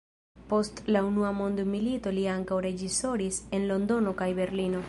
Post 0.53 0.79
la 0.95 1.03
unua 1.09 1.29
mondmilito 1.41 2.15
li 2.17 2.25
ankaŭ 2.39 2.59
reĝisoris 2.69 3.41
en 3.59 3.73
Londono 3.75 4.19
kaj 4.25 4.33
Berlino. 4.43 4.79